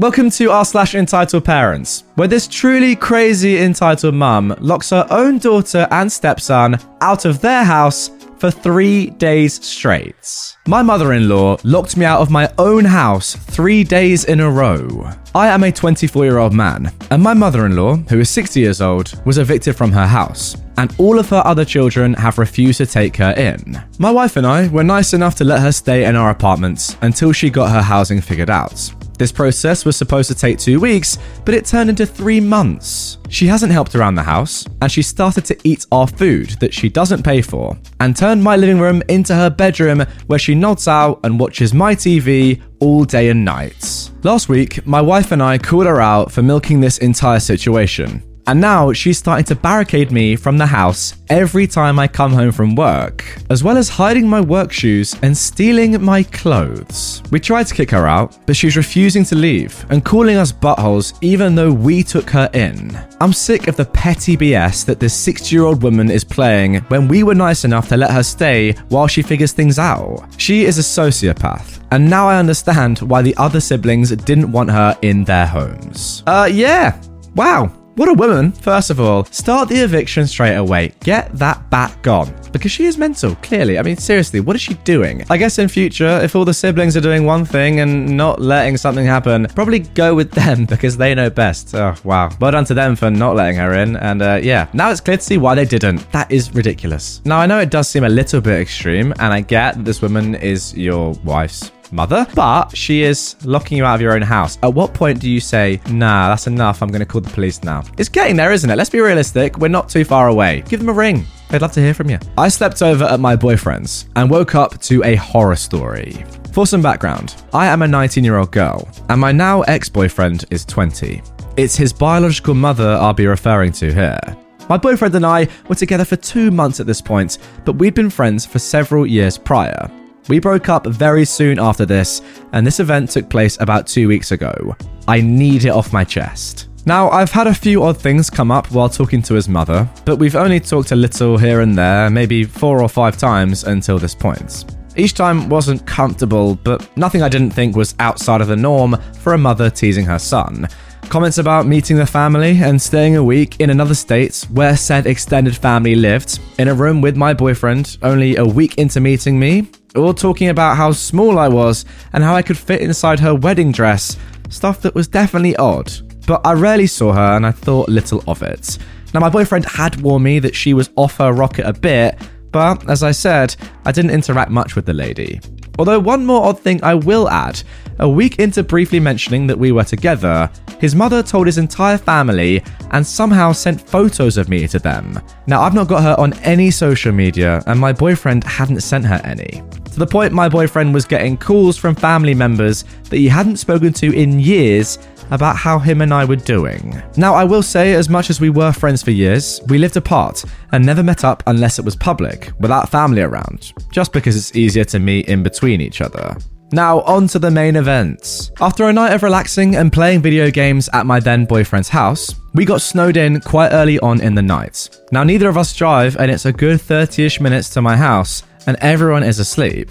Welcome 0.00 0.30
to 0.30 0.50
r 0.50 0.64
slash 0.64 0.94
entitled 0.94 1.44
parents, 1.44 2.04
where 2.14 2.26
this 2.26 2.48
truly 2.48 2.96
crazy 2.96 3.58
entitled 3.58 4.14
mum 4.14 4.56
locks 4.58 4.88
her 4.88 5.06
own 5.10 5.36
daughter 5.36 5.86
and 5.90 6.10
stepson 6.10 6.78
out 7.02 7.26
of 7.26 7.42
their 7.42 7.62
house 7.64 8.10
for 8.38 8.50
three 8.50 9.10
days 9.10 9.62
straight. 9.62 10.56
My 10.66 10.80
mother 10.80 11.12
in 11.12 11.28
law 11.28 11.58
locked 11.64 11.98
me 11.98 12.06
out 12.06 12.22
of 12.22 12.30
my 12.30 12.50
own 12.56 12.86
house 12.86 13.36
three 13.36 13.84
days 13.84 14.24
in 14.24 14.40
a 14.40 14.50
row. 14.50 15.10
I 15.34 15.48
am 15.48 15.64
a 15.64 15.70
24 15.70 16.24
year 16.24 16.38
old 16.38 16.54
man, 16.54 16.90
and 17.10 17.22
my 17.22 17.34
mother 17.34 17.66
in 17.66 17.76
law, 17.76 17.96
who 17.96 18.20
is 18.20 18.30
60 18.30 18.58
years 18.58 18.80
old, 18.80 19.22
was 19.26 19.36
evicted 19.36 19.76
from 19.76 19.92
her 19.92 20.06
house, 20.06 20.56
and 20.78 20.94
all 20.96 21.18
of 21.18 21.28
her 21.28 21.42
other 21.44 21.66
children 21.66 22.14
have 22.14 22.38
refused 22.38 22.78
to 22.78 22.86
take 22.86 23.18
her 23.18 23.32
in. 23.32 23.78
My 23.98 24.10
wife 24.10 24.38
and 24.38 24.46
I 24.46 24.68
were 24.68 24.82
nice 24.82 25.12
enough 25.12 25.34
to 25.34 25.44
let 25.44 25.60
her 25.60 25.72
stay 25.72 26.06
in 26.06 26.16
our 26.16 26.30
apartments 26.30 26.96
until 27.02 27.32
she 27.32 27.50
got 27.50 27.70
her 27.70 27.82
housing 27.82 28.22
figured 28.22 28.48
out. 28.48 28.90
This 29.20 29.32
process 29.32 29.84
was 29.84 29.98
supposed 29.98 30.30
to 30.30 30.34
take 30.34 30.58
two 30.58 30.80
weeks, 30.80 31.18
but 31.44 31.52
it 31.52 31.66
turned 31.66 31.90
into 31.90 32.06
three 32.06 32.40
months. 32.40 33.18
She 33.28 33.46
hasn't 33.46 33.70
helped 33.70 33.94
around 33.94 34.14
the 34.14 34.22
house, 34.22 34.64
and 34.80 34.90
she 34.90 35.02
started 35.02 35.44
to 35.44 35.58
eat 35.62 35.84
our 35.92 36.06
food 36.06 36.48
that 36.60 36.72
she 36.72 36.88
doesn't 36.88 37.22
pay 37.22 37.42
for, 37.42 37.76
and 38.00 38.16
turned 38.16 38.42
my 38.42 38.56
living 38.56 38.80
room 38.80 39.02
into 39.10 39.34
her 39.34 39.50
bedroom 39.50 40.06
where 40.28 40.38
she 40.38 40.54
nods 40.54 40.88
out 40.88 41.20
and 41.22 41.38
watches 41.38 41.74
my 41.74 41.94
TV 41.94 42.62
all 42.78 43.04
day 43.04 43.28
and 43.28 43.44
night. 43.44 44.10
Last 44.22 44.48
week, 44.48 44.86
my 44.86 45.02
wife 45.02 45.32
and 45.32 45.42
I 45.42 45.58
called 45.58 45.84
her 45.84 46.00
out 46.00 46.32
for 46.32 46.40
milking 46.40 46.80
this 46.80 46.96
entire 46.96 47.40
situation. 47.40 48.22
And 48.50 48.60
now 48.60 48.92
she's 48.92 49.16
starting 49.16 49.44
to 49.44 49.54
barricade 49.54 50.10
me 50.10 50.34
from 50.34 50.58
the 50.58 50.66
house 50.66 51.14
every 51.28 51.68
time 51.68 52.00
I 52.00 52.08
come 52.08 52.32
home 52.32 52.50
from 52.50 52.74
work, 52.74 53.24
as 53.48 53.62
well 53.62 53.76
as 53.76 53.88
hiding 53.88 54.28
my 54.28 54.40
work 54.40 54.72
shoes 54.72 55.14
and 55.22 55.36
stealing 55.36 56.02
my 56.02 56.24
clothes. 56.24 57.22
We 57.30 57.38
tried 57.38 57.68
to 57.68 57.74
kick 57.76 57.92
her 57.92 58.08
out, 58.08 58.36
but 58.46 58.56
she's 58.56 58.76
refusing 58.76 59.22
to 59.26 59.36
leave 59.36 59.86
and 59.90 60.04
calling 60.04 60.36
us 60.36 60.50
buttholes 60.50 61.16
even 61.20 61.54
though 61.54 61.72
we 61.72 62.02
took 62.02 62.28
her 62.30 62.50
in. 62.52 62.98
I'm 63.20 63.32
sick 63.32 63.68
of 63.68 63.76
the 63.76 63.84
petty 63.84 64.36
BS 64.36 64.84
that 64.84 64.98
this 64.98 65.14
60 65.14 65.54
year 65.54 65.64
old 65.64 65.84
woman 65.84 66.10
is 66.10 66.24
playing 66.24 66.78
when 66.88 67.06
we 67.06 67.22
were 67.22 67.36
nice 67.36 67.64
enough 67.64 67.88
to 67.90 67.96
let 67.96 68.10
her 68.10 68.24
stay 68.24 68.72
while 68.88 69.06
she 69.06 69.22
figures 69.22 69.52
things 69.52 69.78
out. 69.78 70.26
She 70.38 70.64
is 70.64 70.76
a 70.76 70.82
sociopath. 70.82 71.78
And 71.92 72.10
now 72.10 72.26
I 72.26 72.40
understand 72.40 72.98
why 72.98 73.22
the 73.22 73.36
other 73.36 73.60
siblings 73.60 74.10
didn't 74.10 74.50
want 74.50 74.72
her 74.72 74.98
in 75.02 75.22
their 75.22 75.46
homes. 75.46 76.24
Uh, 76.26 76.48
yeah. 76.50 77.00
Wow. 77.36 77.72
What 78.00 78.08
a 78.08 78.14
woman, 78.14 78.52
first 78.52 78.88
of 78.88 78.98
all. 78.98 79.26
Start 79.26 79.68
the 79.68 79.74
eviction 79.74 80.26
straight 80.26 80.56
away. 80.56 80.94
Get 81.00 81.30
that 81.34 81.68
bat 81.68 81.94
gone. 82.00 82.34
Because 82.50 82.72
she 82.72 82.86
is 82.86 82.96
mental, 82.96 83.34
clearly. 83.42 83.78
I 83.78 83.82
mean, 83.82 83.98
seriously, 83.98 84.40
what 84.40 84.56
is 84.56 84.62
she 84.62 84.72
doing? 84.84 85.22
I 85.28 85.36
guess 85.36 85.58
in 85.58 85.68
future, 85.68 86.18
if 86.22 86.34
all 86.34 86.46
the 86.46 86.54
siblings 86.54 86.96
are 86.96 87.02
doing 87.02 87.26
one 87.26 87.44
thing 87.44 87.80
and 87.80 88.16
not 88.16 88.40
letting 88.40 88.78
something 88.78 89.04
happen, 89.04 89.48
probably 89.54 89.80
go 89.80 90.14
with 90.14 90.30
them 90.40 90.64
because 90.64 90.96
they 90.96 91.14
know 91.14 91.28
best. 91.28 91.74
Oh, 91.74 91.94
wow. 92.02 92.30
Well 92.40 92.52
done 92.52 92.64
to 92.64 92.74
them 92.74 92.96
for 92.96 93.10
not 93.10 93.36
letting 93.36 93.56
her 93.56 93.74
in. 93.74 93.96
And 93.96 94.22
uh, 94.22 94.40
yeah, 94.42 94.68
now 94.72 94.90
it's 94.90 95.02
clear 95.02 95.18
to 95.18 95.22
see 95.22 95.36
why 95.36 95.54
they 95.54 95.66
didn't. 95.66 96.10
That 96.10 96.32
is 96.32 96.54
ridiculous. 96.54 97.20
Now, 97.26 97.38
I 97.38 97.44
know 97.44 97.58
it 97.58 97.68
does 97.68 97.90
seem 97.90 98.04
a 98.04 98.08
little 98.08 98.40
bit 98.40 98.60
extreme, 98.62 99.12
and 99.18 99.30
I 99.30 99.42
get 99.42 99.76
that 99.76 99.84
this 99.84 100.00
woman 100.00 100.36
is 100.36 100.74
your 100.74 101.12
wife's 101.22 101.70
mother, 101.92 102.26
but 102.34 102.76
she 102.76 103.02
is 103.02 103.36
locking 103.44 103.78
you 103.78 103.84
out 103.84 103.94
of 103.94 104.00
your 104.00 104.12
own 104.12 104.22
house. 104.22 104.58
At 104.62 104.74
what 104.74 104.94
point 104.94 105.20
do 105.20 105.30
you 105.30 105.40
say, 105.40 105.80
nah, 105.90 106.28
that's 106.28 106.46
enough, 106.46 106.82
I'm 106.82 106.88
going 106.88 107.00
to 107.00 107.06
call 107.06 107.20
the 107.20 107.30
police 107.30 107.62
now? 107.62 107.82
It's 107.98 108.08
getting 108.08 108.36
there, 108.36 108.52
isn't 108.52 108.68
it? 108.68 108.76
Let's 108.76 108.90
be 108.90 109.00
realistic. 109.00 109.58
We're 109.58 109.68
not 109.68 109.88
too 109.88 110.04
far 110.04 110.28
away. 110.28 110.62
Give 110.68 110.80
them 110.80 110.88
a 110.88 110.92
ring. 110.92 111.24
They'd 111.50 111.62
love 111.62 111.72
to 111.72 111.80
hear 111.80 111.94
from 111.94 112.10
you. 112.10 112.18
I 112.38 112.48
slept 112.48 112.80
over 112.82 113.04
at 113.04 113.20
my 113.20 113.34
boyfriend's 113.36 114.08
and 114.16 114.30
woke 114.30 114.54
up 114.54 114.80
to 114.82 115.02
a 115.04 115.16
horror 115.16 115.56
story. 115.56 116.24
For 116.52 116.66
some 116.66 116.82
background, 116.82 117.42
I 117.52 117.66
am 117.66 117.82
a 117.82 117.88
19 117.88 118.24
year 118.24 118.36
old 118.36 118.52
girl, 118.52 118.88
and 119.08 119.20
my 119.20 119.32
now 119.32 119.62
ex 119.62 119.88
boyfriend 119.88 120.44
is 120.50 120.64
20. 120.64 121.22
It's 121.56 121.76
his 121.76 121.92
biological 121.92 122.54
mother 122.54 122.90
I'll 123.00 123.12
be 123.12 123.26
referring 123.26 123.72
to 123.72 123.92
here. 123.92 124.20
My 124.68 124.76
boyfriend 124.76 125.14
and 125.16 125.26
I 125.26 125.48
were 125.68 125.74
together 125.74 126.04
for 126.04 126.16
two 126.16 126.52
months 126.52 126.78
at 126.78 126.86
this 126.86 127.00
point, 127.00 127.38
but 127.64 127.76
we'd 127.76 127.94
been 127.94 128.10
friends 128.10 128.46
for 128.46 128.60
several 128.60 129.04
years 129.04 129.36
prior. 129.36 129.90
We 130.30 130.38
broke 130.38 130.68
up 130.68 130.86
very 130.86 131.24
soon 131.24 131.58
after 131.58 131.84
this, 131.84 132.22
and 132.52 132.64
this 132.64 132.78
event 132.78 133.10
took 133.10 133.28
place 133.28 133.60
about 133.60 133.88
two 133.88 134.06
weeks 134.06 134.30
ago. 134.30 134.76
I 135.08 135.20
need 135.20 135.64
it 135.64 135.70
off 135.70 135.92
my 135.92 136.04
chest. 136.04 136.68
Now, 136.86 137.10
I've 137.10 137.32
had 137.32 137.48
a 137.48 137.52
few 137.52 137.82
odd 137.82 138.00
things 138.00 138.30
come 138.30 138.52
up 138.52 138.70
while 138.70 138.88
talking 138.88 139.22
to 139.22 139.34
his 139.34 139.48
mother, 139.48 139.90
but 140.04 140.18
we've 140.18 140.36
only 140.36 140.60
talked 140.60 140.92
a 140.92 140.96
little 140.96 141.36
here 141.36 141.62
and 141.62 141.76
there, 141.76 142.08
maybe 142.10 142.44
four 142.44 142.80
or 142.80 142.88
five 142.88 143.18
times 143.18 143.64
until 143.64 143.98
this 143.98 144.14
point. 144.14 144.66
Each 144.94 145.14
time 145.14 145.48
wasn't 145.48 145.84
comfortable, 145.84 146.54
but 146.54 146.96
nothing 146.96 147.22
I 147.22 147.28
didn't 147.28 147.50
think 147.50 147.74
was 147.74 147.96
outside 147.98 148.40
of 148.40 148.46
the 148.46 148.54
norm 148.54 148.96
for 149.22 149.34
a 149.34 149.38
mother 149.38 149.68
teasing 149.68 150.04
her 150.04 150.20
son. 150.20 150.68
Comments 151.08 151.38
about 151.38 151.66
meeting 151.66 151.96
the 151.96 152.06
family 152.06 152.56
and 152.62 152.80
staying 152.80 153.16
a 153.16 153.24
week 153.24 153.58
in 153.58 153.70
another 153.70 153.94
state 153.96 154.46
where 154.52 154.76
said 154.76 155.08
extended 155.08 155.56
family 155.56 155.96
lived, 155.96 156.38
in 156.60 156.68
a 156.68 156.74
room 156.74 157.00
with 157.00 157.16
my 157.16 157.34
boyfriend, 157.34 157.98
only 158.02 158.36
a 158.36 158.44
week 158.44 158.78
into 158.78 159.00
meeting 159.00 159.36
me, 159.36 159.68
all 159.96 160.14
talking 160.14 160.48
about 160.48 160.76
how 160.76 160.92
small 160.92 161.38
I 161.38 161.48
was 161.48 161.84
and 162.12 162.22
how 162.22 162.34
I 162.34 162.42
could 162.42 162.58
fit 162.58 162.80
inside 162.80 163.20
her 163.20 163.34
wedding 163.34 163.72
dress, 163.72 164.16
stuff 164.48 164.80
that 164.82 164.94
was 164.94 165.08
definitely 165.08 165.56
odd. 165.56 165.92
But 166.26 166.46
I 166.46 166.52
rarely 166.52 166.86
saw 166.86 167.12
her 167.12 167.36
and 167.36 167.46
I 167.46 167.50
thought 167.50 167.88
little 167.88 168.22
of 168.28 168.42
it. 168.42 168.78
Now, 169.12 169.20
my 169.20 169.28
boyfriend 169.28 169.64
had 169.64 170.00
warned 170.00 170.24
me 170.24 170.38
that 170.38 170.54
she 170.54 170.74
was 170.74 170.90
off 170.96 171.16
her 171.16 171.32
rocket 171.32 171.66
a 171.66 171.72
bit, 171.72 172.16
but 172.52 172.88
as 172.88 173.02
I 173.02 173.10
said, 173.10 173.56
I 173.84 173.92
didn't 173.92 174.12
interact 174.12 174.50
much 174.50 174.76
with 174.76 174.86
the 174.86 174.92
lady. 174.92 175.40
Although, 175.78 175.98
one 175.98 176.26
more 176.26 176.44
odd 176.46 176.60
thing 176.60 176.82
I 176.84 176.94
will 176.94 177.28
add 177.28 177.62
a 177.98 178.08
week 178.08 178.38
into 178.38 178.62
briefly 178.62 179.00
mentioning 179.00 179.46
that 179.46 179.58
we 179.58 179.72
were 179.72 179.84
together, 179.84 180.50
his 180.78 180.94
mother 180.94 181.22
told 181.22 181.46
his 181.46 181.58
entire 181.58 181.98
family 181.98 182.62
and 182.92 183.06
somehow 183.06 183.52
sent 183.52 183.80
photos 183.80 184.36
of 184.36 184.48
me 184.48 184.66
to 184.68 184.78
them. 184.78 185.18
Now, 185.46 185.62
I've 185.62 185.74
not 185.74 185.88
got 185.88 186.02
her 186.02 186.16
on 186.18 186.32
any 186.40 186.70
social 186.70 187.12
media, 187.12 187.62
and 187.66 187.80
my 187.80 187.92
boyfriend 187.92 188.44
hadn't 188.44 188.82
sent 188.82 189.06
her 189.06 189.20
any. 189.24 189.62
To 189.92 189.98
the 189.98 190.06
point 190.06 190.32
my 190.32 190.48
boyfriend 190.48 190.94
was 190.94 191.04
getting 191.04 191.36
calls 191.36 191.76
from 191.76 191.94
family 191.94 192.34
members 192.34 192.84
that 193.08 193.16
he 193.16 193.28
hadn't 193.28 193.56
spoken 193.56 193.92
to 193.94 194.12
in 194.12 194.38
years 194.38 194.98
about 195.30 195.56
how 195.56 195.78
him 195.78 196.00
and 196.00 196.12
I 196.12 196.24
were 196.24 196.36
doing. 196.36 197.00
Now, 197.16 197.34
I 197.34 197.44
will 197.44 197.62
say, 197.62 197.94
as 197.94 198.08
much 198.08 198.30
as 198.30 198.40
we 198.40 198.50
were 198.50 198.72
friends 198.72 199.02
for 199.02 199.10
years, 199.10 199.60
we 199.68 199.78
lived 199.78 199.96
apart 199.96 200.44
and 200.72 200.84
never 200.84 201.02
met 201.02 201.24
up 201.24 201.42
unless 201.46 201.78
it 201.78 201.84
was 201.84 201.96
public, 201.96 202.52
without 202.58 202.88
family 202.88 203.22
around, 203.22 203.72
just 203.92 204.12
because 204.12 204.36
it's 204.36 204.56
easier 204.56 204.84
to 204.84 204.98
meet 204.98 205.28
in 205.28 205.42
between 205.42 205.80
each 205.80 206.00
other. 206.00 206.36
Now, 206.72 207.00
on 207.00 207.26
to 207.28 207.40
the 207.40 207.50
main 207.50 207.74
events. 207.74 208.52
After 208.60 208.88
a 208.88 208.92
night 208.92 209.12
of 209.12 209.24
relaxing 209.24 209.74
and 209.74 209.92
playing 209.92 210.22
video 210.22 210.50
games 210.52 210.88
at 210.92 211.04
my 211.04 211.18
then 211.18 211.44
boyfriend's 211.44 211.88
house, 211.88 212.32
we 212.54 212.64
got 212.64 212.80
snowed 212.80 213.16
in 213.16 213.40
quite 213.40 213.72
early 213.72 213.98
on 214.00 214.20
in 214.20 214.36
the 214.36 214.42
night. 214.42 214.88
Now, 215.10 215.24
neither 215.24 215.48
of 215.48 215.58
us 215.58 215.74
drive, 215.74 216.16
and 216.16 216.30
it's 216.30 216.46
a 216.46 216.52
good 216.52 216.80
30 216.80 217.24
ish 217.24 217.40
minutes 217.40 217.70
to 217.70 217.82
my 217.82 217.96
house, 217.96 218.44
and 218.66 218.76
everyone 218.80 219.22
is 219.22 219.38
asleep. 219.38 219.90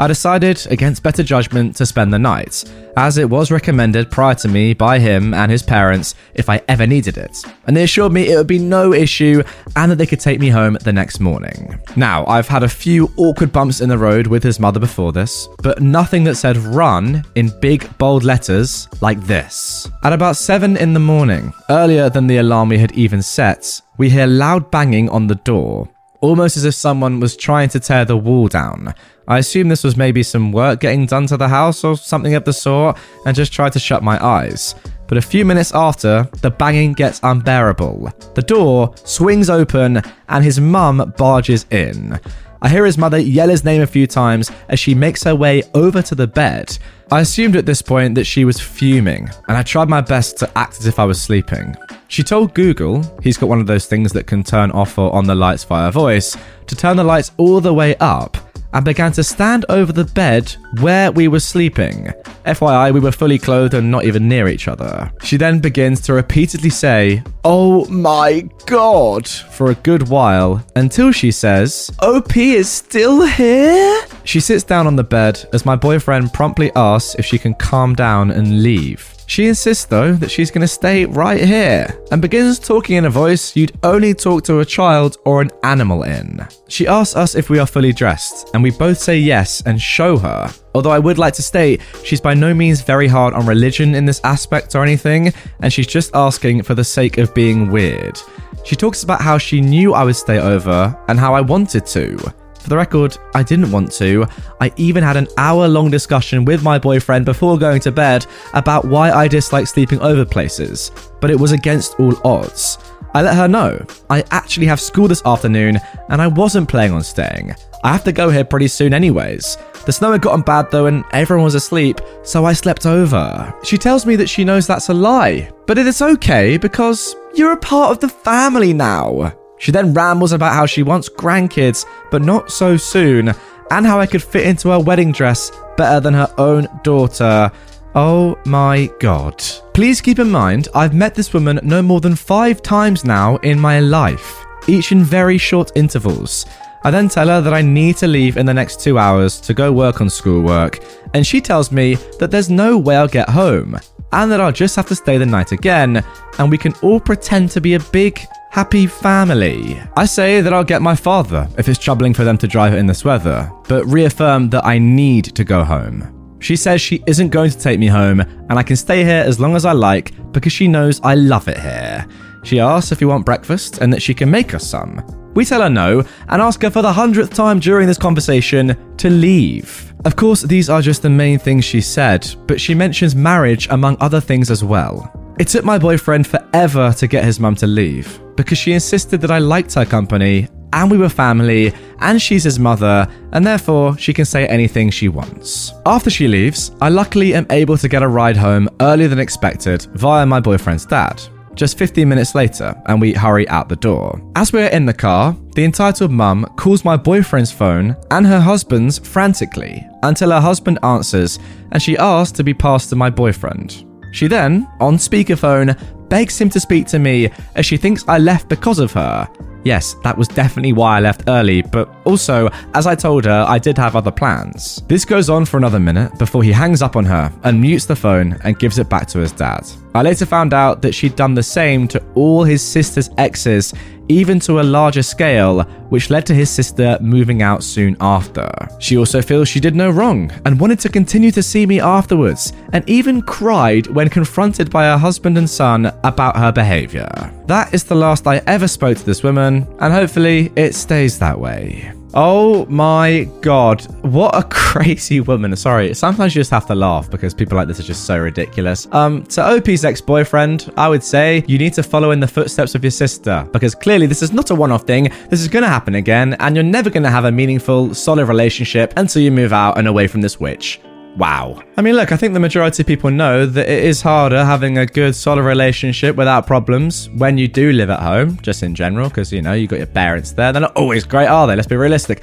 I 0.00 0.06
decided, 0.06 0.66
against 0.70 1.02
better 1.02 1.22
judgment, 1.22 1.76
to 1.76 1.84
spend 1.84 2.10
the 2.10 2.18
night, 2.18 2.64
as 2.96 3.18
it 3.18 3.28
was 3.28 3.50
recommended 3.50 4.10
prior 4.10 4.34
to 4.36 4.48
me 4.48 4.72
by 4.72 4.98
him 4.98 5.34
and 5.34 5.52
his 5.52 5.62
parents 5.62 6.14
if 6.32 6.48
I 6.48 6.62
ever 6.68 6.86
needed 6.86 7.18
it. 7.18 7.44
And 7.66 7.76
they 7.76 7.82
assured 7.82 8.10
me 8.10 8.30
it 8.30 8.36
would 8.38 8.46
be 8.46 8.58
no 8.58 8.94
issue 8.94 9.42
and 9.76 9.92
that 9.92 9.96
they 9.96 10.06
could 10.06 10.20
take 10.20 10.40
me 10.40 10.48
home 10.48 10.78
the 10.80 10.92
next 10.92 11.20
morning. 11.20 11.78
Now, 11.96 12.24
I've 12.24 12.48
had 12.48 12.62
a 12.62 12.68
few 12.68 13.12
awkward 13.18 13.52
bumps 13.52 13.82
in 13.82 13.90
the 13.90 13.98
road 13.98 14.26
with 14.26 14.42
his 14.42 14.58
mother 14.58 14.80
before 14.80 15.12
this, 15.12 15.46
but 15.62 15.82
nothing 15.82 16.24
that 16.24 16.36
said 16.36 16.56
run 16.56 17.22
in 17.34 17.52
big 17.60 17.86
bold 17.98 18.24
letters 18.24 18.88
like 19.02 19.20
this. 19.26 19.86
At 20.02 20.14
about 20.14 20.36
7 20.36 20.78
in 20.78 20.94
the 20.94 20.98
morning, 21.00 21.52
earlier 21.68 22.08
than 22.08 22.26
the 22.26 22.38
alarm 22.38 22.70
we 22.70 22.78
had 22.78 22.92
even 22.92 23.20
set, 23.20 23.82
we 23.98 24.08
hear 24.08 24.26
loud 24.26 24.70
banging 24.70 25.10
on 25.10 25.26
the 25.26 25.34
door 25.34 25.90
almost 26.20 26.56
as 26.56 26.64
if 26.64 26.74
someone 26.74 27.20
was 27.20 27.36
trying 27.36 27.68
to 27.70 27.80
tear 27.80 28.04
the 28.04 28.16
wall 28.16 28.48
down. 28.48 28.94
I 29.28 29.38
assume 29.38 29.68
this 29.68 29.84
was 29.84 29.96
maybe 29.96 30.22
some 30.22 30.52
work 30.52 30.80
getting 30.80 31.06
done 31.06 31.26
to 31.28 31.36
the 31.36 31.48
house 31.48 31.84
or 31.84 31.96
something 31.96 32.34
of 32.34 32.44
the 32.44 32.52
sort, 32.52 32.98
and 33.26 33.36
just 33.36 33.52
tried 33.52 33.72
to 33.72 33.78
shut 33.78 34.02
my 34.02 34.22
eyes. 34.24 34.74
But 35.06 35.18
a 35.18 35.22
few 35.22 35.44
minutes 35.44 35.72
after, 35.74 36.28
the 36.40 36.50
banging 36.50 36.92
gets 36.92 37.20
unbearable. 37.22 38.12
The 38.34 38.42
door 38.42 38.94
swings 39.04 39.50
open, 39.50 40.02
and 40.28 40.44
his 40.44 40.60
mum 40.60 41.14
barges 41.16 41.66
in. 41.70 42.18
I 42.62 42.68
hear 42.68 42.84
his 42.84 42.98
mother 42.98 43.18
yell 43.18 43.48
his 43.48 43.64
name 43.64 43.80
a 43.80 43.86
few 43.86 44.06
times 44.06 44.50
as 44.68 44.78
she 44.78 44.94
makes 44.94 45.24
her 45.24 45.34
way 45.34 45.62
over 45.74 46.02
to 46.02 46.14
the 46.14 46.26
bed. 46.26 46.76
I 47.10 47.20
assumed 47.20 47.56
at 47.56 47.66
this 47.66 47.82
point 47.82 48.14
that 48.16 48.24
she 48.24 48.44
was 48.44 48.60
fuming, 48.60 49.30
and 49.48 49.56
I 49.56 49.62
tried 49.62 49.88
my 49.88 50.00
best 50.00 50.36
to 50.38 50.58
act 50.58 50.78
as 50.78 50.86
if 50.86 50.98
I 50.98 51.04
was 51.04 51.20
sleeping. 51.20 51.74
She 52.10 52.24
told 52.24 52.54
Google, 52.54 53.04
he's 53.22 53.38
got 53.38 53.48
one 53.48 53.60
of 53.60 53.68
those 53.68 53.86
things 53.86 54.12
that 54.14 54.26
can 54.26 54.42
turn 54.42 54.72
off 54.72 54.98
or 54.98 55.14
on 55.14 55.26
the 55.26 55.34
lights 55.36 55.62
via 55.62 55.92
voice, 55.92 56.36
to 56.66 56.74
turn 56.74 56.96
the 56.96 57.04
lights 57.04 57.30
all 57.36 57.60
the 57.60 57.72
way 57.72 57.94
up 58.00 58.36
and 58.72 58.84
began 58.84 59.12
to 59.12 59.22
stand 59.22 59.64
over 59.68 59.92
the 59.92 60.04
bed 60.06 60.52
where 60.80 61.12
we 61.12 61.28
were 61.28 61.38
sleeping. 61.38 62.08
FYI, 62.44 62.92
we 62.92 62.98
were 62.98 63.12
fully 63.12 63.38
clothed 63.38 63.74
and 63.74 63.92
not 63.92 64.04
even 64.04 64.26
near 64.28 64.48
each 64.48 64.66
other. 64.66 65.12
She 65.22 65.36
then 65.36 65.60
begins 65.60 66.00
to 66.02 66.12
repeatedly 66.12 66.70
say, 66.70 67.22
Oh 67.44 67.84
my 67.86 68.48
god, 68.66 69.28
for 69.28 69.70
a 69.70 69.76
good 69.76 70.08
while, 70.08 70.66
until 70.74 71.12
she 71.12 71.30
says, 71.30 71.92
OP 72.00 72.36
is 72.36 72.68
still 72.68 73.24
here? 73.24 74.02
She 74.24 74.40
sits 74.40 74.64
down 74.64 74.88
on 74.88 74.96
the 74.96 75.04
bed 75.04 75.48
as 75.52 75.64
my 75.64 75.76
boyfriend 75.76 76.32
promptly 76.32 76.72
asks 76.74 77.14
if 77.20 77.24
she 77.24 77.38
can 77.38 77.54
calm 77.54 77.94
down 77.94 78.32
and 78.32 78.64
leave. 78.64 79.14
She 79.30 79.46
insists, 79.46 79.84
though, 79.84 80.12
that 80.14 80.28
she's 80.28 80.50
going 80.50 80.62
to 80.62 80.66
stay 80.66 81.04
right 81.04 81.40
here 81.40 81.96
and 82.10 82.20
begins 82.20 82.58
talking 82.58 82.96
in 82.96 83.04
a 83.04 83.10
voice 83.10 83.54
you'd 83.54 83.78
only 83.84 84.12
talk 84.12 84.42
to 84.42 84.58
a 84.58 84.64
child 84.64 85.18
or 85.24 85.40
an 85.40 85.52
animal 85.62 86.02
in. 86.02 86.44
She 86.66 86.88
asks 86.88 87.14
us 87.14 87.36
if 87.36 87.48
we 87.48 87.60
are 87.60 87.66
fully 87.66 87.92
dressed, 87.92 88.50
and 88.54 88.60
we 88.60 88.72
both 88.72 88.98
say 88.98 89.16
yes 89.18 89.62
and 89.66 89.80
show 89.80 90.18
her. 90.18 90.52
Although 90.74 90.90
I 90.90 90.98
would 90.98 91.16
like 91.16 91.34
to 91.34 91.44
state, 91.44 91.80
she's 92.02 92.20
by 92.20 92.34
no 92.34 92.52
means 92.52 92.82
very 92.82 93.06
hard 93.06 93.32
on 93.32 93.46
religion 93.46 93.94
in 93.94 94.04
this 94.04 94.20
aspect 94.24 94.74
or 94.74 94.82
anything, 94.82 95.32
and 95.60 95.72
she's 95.72 95.86
just 95.86 96.12
asking 96.12 96.64
for 96.64 96.74
the 96.74 96.82
sake 96.82 97.16
of 97.18 97.32
being 97.32 97.70
weird. 97.70 98.20
She 98.64 98.74
talks 98.74 99.04
about 99.04 99.20
how 99.20 99.38
she 99.38 99.60
knew 99.60 99.94
I 99.94 100.02
would 100.02 100.16
stay 100.16 100.40
over 100.40 100.98
and 101.06 101.20
how 101.20 101.34
I 101.34 101.40
wanted 101.40 101.86
to. 101.86 102.34
The 102.70 102.76
record, 102.76 103.18
I 103.34 103.42
didn't 103.42 103.72
want 103.72 103.90
to. 103.94 104.28
I 104.60 104.72
even 104.76 105.02
had 105.02 105.16
an 105.16 105.26
hour 105.36 105.66
long 105.66 105.90
discussion 105.90 106.44
with 106.44 106.62
my 106.62 106.78
boyfriend 106.78 107.24
before 107.24 107.58
going 107.58 107.80
to 107.80 107.90
bed 107.90 108.26
about 108.54 108.84
why 108.84 109.10
I 109.10 109.26
dislike 109.26 109.66
sleeping 109.66 109.98
over 109.98 110.24
places, 110.24 110.92
but 111.20 111.32
it 111.32 111.40
was 111.40 111.50
against 111.50 111.98
all 111.98 112.14
odds. 112.24 112.78
I 113.12 113.22
let 113.22 113.34
her 113.34 113.48
know. 113.48 113.84
I 114.08 114.22
actually 114.30 114.66
have 114.66 114.80
school 114.80 115.08
this 115.08 115.26
afternoon 115.26 115.80
and 116.10 116.22
I 116.22 116.28
wasn't 116.28 116.68
planning 116.68 116.92
on 116.92 117.02
staying. 117.02 117.56
I 117.82 117.90
have 117.90 118.04
to 118.04 118.12
go 118.12 118.30
here 118.30 118.44
pretty 118.44 118.68
soon, 118.68 118.94
anyways. 118.94 119.56
The 119.84 119.92
snow 119.92 120.12
had 120.12 120.22
gotten 120.22 120.42
bad 120.42 120.70
though, 120.70 120.86
and 120.86 121.02
everyone 121.10 121.46
was 121.46 121.56
asleep, 121.56 122.00
so 122.22 122.44
I 122.44 122.52
slept 122.52 122.86
over. 122.86 123.52
She 123.64 123.78
tells 123.78 124.06
me 124.06 124.14
that 124.14 124.28
she 124.28 124.44
knows 124.44 124.68
that's 124.68 124.90
a 124.90 124.94
lie, 124.94 125.50
but 125.66 125.76
it 125.76 125.88
is 125.88 126.02
okay 126.02 126.56
because 126.56 127.16
you're 127.34 127.52
a 127.52 127.56
part 127.56 127.90
of 127.90 127.98
the 127.98 128.08
family 128.08 128.72
now. 128.72 129.32
She 129.60 129.70
then 129.70 129.94
rambles 129.94 130.32
about 130.32 130.54
how 130.54 130.66
she 130.66 130.82
wants 130.82 131.08
grandkids, 131.08 131.86
but 132.10 132.22
not 132.22 132.50
so 132.50 132.76
soon, 132.76 133.32
and 133.70 133.86
how 133.86 134.00
I 134.00 134.06
could 134.06 134.22
fit 134.22 134.46
into 134.46 134.70
her 134.70 134.80
wedding 134.80 135.12
dress 135.12 135.52
better 135.76 136.00
than 136.00 136.14
her 136.14 136.34
own 136.38 136.66
daughter. 136.82 137.52
Oh 137.94 138.38
my 138.46 138.90
god. 139.00 139.42
Please 139.74 140.00
keep 140.00 140.18
in 140.18 140.30
mind, 140.30 140.68
I've 140.74 140.94
met 140.94 141.14
this 141.14 141.34
woman 141.34 141.60
no 141.62 141.82
more 141.82 142.00
than 142.00 142.16
five 142.16 142.62
times 142.62 143.04
now 143.04 143.36
in 143.38 143.60
my 143.60 143.80
life, 143.80 144.44
each 144.66 144.92
in 144.92 145.04
very 145.04 145.38
short 145.38 145.72
intervals. 145.76 146.46
I 146.82 146.90
then 146.90 147.10
tell 147.10 147.28
her 147.28 147.42
that 147.42 147.52
I 147.52 147.60
need 147.60 147.98
to 147.98 148.06
leave 148.06 148.38
in 148.38 148.46
the 148.46 148.54
next 148.54 148.80
two 148.80 148.98
hours 148.98 149.38
to 149.42 149.52
go 149.52 149.70
work 149.70 150.00
on 150.00 150.08
schoolwork, 150.08 150.82
and 151.12 151.26
she 151.26 151.40
tells 151.40 151.70
me 151.70 151.96
that 152.18 152.30
there's 152.30 152.48
no 152.48 152.78
way 152.78 152.96
I'll 152.96 153.08
get 153.08 153.28
home, 153.28 153.78
and 154.12 154.32
that 154.32 154.40
I'll 154.40 154.52
just 154.52 154.76
have 154.76 154.86
to 154.88 154.94
stay 154.94 155.18
the 155.18 155.26
night 155.26 155.52
again, 155.52 156.02
and 156.38 156.50
we 156.50 156.56
can 156.56 156.72
all 156.82 156.98
pretend 156.98 157.50
to 157.50 157.60
be 157.60 157.74
a 157.74 157.80
big, 157.80 158.20
happy 158.50 158.84
family. 158.84 159.80
I 159.96 160.04
say 160.06 160.40
that 160.40 160.52
I'll 160.52 160.64
get 160.64 160.82
my 160.82 160.96
father 160.96 161.48
if 161.56 161.68
it's 161.68 161.78
troubling 161.78 162.12
for 162.12 162.24
them 162.24 162.36
to 162.38 162.48
drive 162.48 162.74
in 162.74 162.86
this 162.86 163.04
weather, 163.04 163.50
but 163.68 163.86
reaffirm 163.86 164.50
that 164.50 164.66
I 164.66 164.76
need 164.76 165.24
to 165.36 165.44
go 165.44 165.62
home. 165.62 166.36
She 166.40 166.56
says 166.56 166.80
she 166.80 167.02
isn't 167.06 167.28
going 167.28 167.50
to 167.50 167.58
take 167.58 167.78
me 167.78 167.86
home 167.86 168.20
and 168.20 168.52
I 168.52 168.64
can 168.64 168.76
stay 168.76 169.04
here 169.04 169.22
as 169.24 169.38
long 169.38 169.54
as 169.54 169.64
I 169.64 169.72
like 169.72 170.32
because 170.32 170.52
she 170.52 170.66
knows 170.66 171.00
I 171.04 171.14
love 171.14 171.46
it 171.46 171.60
here. 171.60 172.06
She 172.42 172.58
asks 172.58 172.90
if 172.90 173.00
we 173.00 173.06
want 173.06 173.24
breakfast 173.24 173.78
and 173.78 173.92
that 173.92 174.02
she 174.02 174.14
can 174.14 174.30
make 174.30 174.52
us 174.52 174.66
some. 174.66 175.00
We 175.34 175.44
tell 175.44 175.62
her 175.62 175.70
no 175.70 176.00
and 176.28 176.42
ask 176.42 176.60
her 176.62 176.70
for 176.70 176.82
the 176.82 176.92
hundredth 176.92 177.32
time 177.32 177.60
during 177.60 177.86
this 177.86 177.98
conversation 177.98 178.96
to 178.96 179.10
leave. 179.10 179.94
Of 180.04 180.16
course, 180.16 180.42
these 180.42 180.68
are 180.68 180.82
just 180.82 181.02
the 181.02 181.10
main 181.10 181.38
things 181.38 181.64
she 181.64 181.80
said, 181.80 182.26
but 182.48 182.60
she 182.60 182.74
mentions 182.74 183.14
marriage 183.14 183.68
among 183.70 183.96
other 184.00 184.20
things 184.20 184.50
as 184.50 184.64
well. 184.64 185.19
It 185.40 185.48
took 185.48 185.64
my 185.64 185.78
boyfriend 185.78 186.26
forever 186.26 186.92
to 186.98 187.06
get 187.06 187.24
his 187.24 187.40
mum 187.40 187.54
to 187.56 187.66
leave 187.66 188.20
because 188.36 188.58
she 188.58 188.74
insisted 188.74 189.22
that 189.22 189.30
I 189.30 189.38
liked 189.38 189.72
her 189.72 189.86
company 189.86 190.48
and 190.74 190.90
we 190.90 190.98
were 190.98 191.08
family 191.08 191.72
and 192.00 192.20
she's 192.20 192.44
his 192.44 192.58
mother 192.58 193.08
and 193.32 193.46
therefore 193.46 193.96
she 193.96 194.12
can 194.12 194.26
say 194.26 194.46
anything 194.46 194.90
she 194.90 195.08
wants. 195.08 195.72
After 195.86 196.10
she 196.10 196.28
leaves, 196.28 196.72
I 196.82 196.90
luckily 196.90 197.32
am 197.32 197.46
able 197.48 197.78
to 197.78 197.88
get 197.88 198.02
a 198.02 198.08
ride 198.08 198.36
home 198.36 198.68
earlier 198.82 199.08
than 199.08 199.18
expected 199.18 199.84
via 199.94 200.26
my 200.26 200.40
boyfriend's 200.40 200.84
dad. 200.84 201.22
Just 201.54 201.78
15 201.78 202.06
minutes 202.06 202.34
later, 202.34 202.74
and 202.84 203.00
we 203.00 203.14
hurry 203.14 203.48
out 203.48 203.70
the 203.70 203.76
door. 203.76 204.20
As 204.36 204.52
we're 204.52 204.68
in 204.68 204.84
the 204.84 204.92
car, 204.92 205.34
the 205.54 205.64
entitled 205.64 206.10
mum 206.10 206.44
calls 206.58 206.84
my 206.84 206.98
boyfriend's 206.98 207.50
phone 207.50 207.96
and 208.10 208.26
her 208.26 208.40
husband's 208.40 208.98
frantically 208.98 209.88
until 210.02 210.32
her 210.32 210.40
husband 210.40 210.78
answers 210.82 211.38
and 211.72 211.82
she 211.82 211.96
asks 211.96 212.36
to 212.36 212.44
be 212.44 212.52
passed 212.52 212.90
to 212.90 212.96
my 212.96 213.08
boyfriend. 213.08 213.86
She 214.12 214.26
then, 214.26 214.68
on 214.80 214.96
speakerphone, 214.96 215.78
begs 216.08 216.40
him 216.40 216.50
to 216.50 216.60
speak 216.60 216.86
to 216.88 216.98
me 216.98 217.30
as 217.54 217.64
she 217.64 217.76
thinks 217.76 218.04
I 218.08 218.18
left 218.18 218.48
because 218.48 218.78
of 218.78 218.92
her. 218.92 219.28
Yes, 219.62 219.94
that 220.02 220.16
was 220.16 220.26
definitely 220.26 220.72
why 220.72 220.96
I 220.96 221.00
left 221.00 221.24
early, 221.28 221.60
but 221.60 221.94
also, 222.04 222.48
as 222.72 222.86
I 222.86 222.94
told 222.94 223.26
her, 223.26 223.44
I 223.46 223.58
did 223.58 223.76
have 223.76 223.94
other 223.94 224.10
plans. 224.10 224.82
This 224.88 225.04
goes 225.04 225.28
on 225.28 225.44
for 225.44 225.58
another 225.58 225.78
minute 225.78 226.18
before 226.18 226.42
he 226.42 226.50
hangs 226.50 226.80
up 226.80 226.96
on 226.96 227.04
her 227.04 227.30
and 227.44 227.60
mutes 227.60 227.84
the 227.84 227.94
phone 227.94 228.38
and 228.42 228.58
gives 228.58 228.78
it 228.78 228.88
back 228.88 229.06
to 229.08 229.18
his 229.18 229.32
dad. 229.32 229.70
I 229.94 230.02
later 230.02 230.24
found 230.24 230.54
out 230.54 230.80
that 230.82 230.94
she'd 230.94 231.14
done 231.14 231.34
the 231.34 231.42
same 231.42 231.86
to 231.88 232.02
all 232.14 232.42
his 232.42 232.62
sister's 232.62 233.10
exes, 233.18 233.74
even 234.10 234.40
to 234.40 234.60
a 234.60 234.62
larger 234.62 235.02
scale, 235.02 235.62
which 235.88 236.10
led 236.10 236.26
to 236.26 236.34
his 236.34 236.50
sister 236.50 236.98
moving 237.00 237.42
out 237.42 237.62
soon 237.62 237.96
after. 238.00 238.50
She 238.80 238.96
also 238.96 239.22
feels 239.22 239.48
she 239.48 239.60
did 239.60 239.76
no 239.76 239.88
wrong 239.88 240.30
and 240.44 240.58
wanted 240.58 240.80
to 240.80 240.88
continue 240.88 241.30
to 241.30 241.42
see 241.42 241.64
me 241.64 241.80
afterwards, 241.80 242.52
and 242.72 242.86
even 242.88 243.22
cried 243.22 243.86
when 243.86 244.08
confronted 244.08 244.70
by 244.70 244.84
her 244.84 244.98
husband 244.98 245.38
and 245.38 245.48
son 245.48 245.86
about 246.04 246.36
her 246.36 246.50
behaviour. 246.50 247.08
That 247.46 247.72
is 247.72 247.84
the 247.84 247.94
last 247.94 248.26
I 248.26 248.42
ever 248.46 248.66
spoke 248.66 248.98
to 248.98 249.06
this 249.06 249.22
woman, 249.22 249.66
and 249.78 249.92
hopefully 249.92 250.52
it 250.56 250.74
stays 250.74 251.18
that 251.20 251.38
way. 251.38 251.92
Oh 252.12 252.66
my 252.66 253.28
god, 253.40 253.82
what 254.02 254.34
a 254.34 254.42
crazy 254.50 255.20
woman. 255.20 255.54
Sorry, 255.54 255.94
sometimes 255.94 256.34
you 256.34 256.40
just 256.40 256.50
have 256.50 256.66
to 256.66 256.74
laugh 256.74 257.08
because 257.08 257.34
people 257.34 257.56
like 257.56 257.68
this 257.68 257.78
are 257.78 257.84
just 257.84 258.04
so 258.04 258.18
ridiculous. 258.18 258.88
Um, 258.90 259.22
to 259.26 259.42
OP's 259.42 259.84
ex 259.84 260.00
boyfriend, 260.00 260.72
I 260.76 260.88
would 260.88 261.04
say 261.04 261.44
you 261.46 261.56
need 261.56 261.72
to 261.74 261.84
follow 261.84 262.10
in 262.10 262.18
the 262.18 262.26
footsteps 262.26 262.74
of 262.74 262.82
your 262.82 262.90
sister 262.90 263.46
because 263.52 263.76
clearly 263.76 264.06
this 264.06 264.22
is 264.22 264.32
not 264.32 264.50
a 264.50 264.54
one 264.56 264.72
off 264.72 264.82
thing. 264.82 265.04
This 265.28 265.40
is 265.40 265.46
going 265.46 265.62
to 265.62 265.68
happen 265.68 265.94
again, 265.94 266.34
and 266.40 266.56
you're 266.56 266.64
never 266.64 266.90
going 266.90 267.04
to 267.04 267.10
have 267.10 267.26
a 267.26 267.32
meaningful, 267.32 267.94
solid 267.94 268.26
relationship 268.26 268.92
until 268.96 269.22
you 269.22 269.30
move 269.30 269.52
out 269.52 269.78
and 269.78 269.86
away 269.86 270.08
from 270.08 270.20
this 270.20 270.40
witch. 270.40 270.80
Wow. 271.16 271.62
I 271.76 271.82
mean, 271.82 271.96
look, 271.96 272.12
I 272.12 272.16
think 272.16 272.34
the 272.34 272.40
majority 272.40 272.82
of 272.82 272.86
people 272.86 273.10
know 273.10 273.44
that 273.44 273.68
it 273.68 273.84
is 273.84 274.00
harder 274.00 274.44
having 274.44 274.78
a 274.78 274.86
good, 274.86 275.14
solid 275.14 275.42
relationship 275.42 276.16
without 276.16 276.46
problems 276.46 277.10
when 277.10 277.36
you 277.36 277.48
do 277.48 277.72
live 277.72 277.90
at 277.90 278.00
home, 278.00 278.38
just 278.42 278.62
in 278.62 278.74
general, 278.74 279.08
because, 279.08 279.32
you 279.32 279.42
know, 279.42 279.52
you've 279.52 279.70
got 279.70 279.80
your 279.80 279.86
parents 279.86 280.32
there. 280.32 280.52
They're 280.52 280.62
not 280.62 280.76
always 280.76 281.04
great, 281.04 281.26
are 281.26 281.46
they? 281.46 281.56
Let's 281.56 281.68
be 281.68 281.76
realistic. 281.76 282.22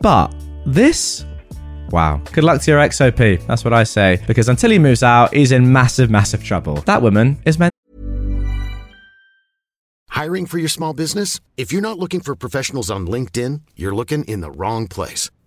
But 0.00 0.34
this. 0.66 1.24
Wow. 1.90 2.22
Good 2.32 2.44
luck 2.44 2.62
to 2.62 2.70
your 2.70 2.80
XOP. 2.80 3.46
That's 3.46 3.64
what 3.64 3.74
I 3.74 3.84
say. 3.84 4.22
Because 4.26 4.48
until 4.48 4.70
he 4.70 4.78
moves 4.78 5.02
out, 5.02 5.34
he's 5.34 5.52
in 5.52 5.70
massive, 5.70 6.10
massive 6.10 6.42
trouble. 6.42 6.76
That 6.86 7.02
woman 7.02 7.40
is 7.44 7.58
meant. 7.58 7.72
Hiring 10.08 10.46
for 10.46 10.58
your 10.58 10.68
small 10.68 10.94
business? 10.94 11.40
If 11.56 11.70
you're 11.70 11.82
not 11.82 11.98
looking 11.98 12.20
for 12.20 12.34
professionals 12.34 12.90
on 12.90 13.06
LinkedIn, 13.06 13.60
you're 13.76 13.94
looking 13.94 14.24
in 14.24 14.40
the 14.40 14.50
wrong 14.50 14.88
place. 14.88 15.30